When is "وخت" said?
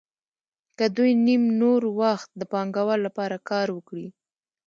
2.01-2.29